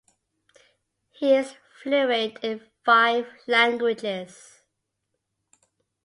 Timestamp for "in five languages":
2.41-4.63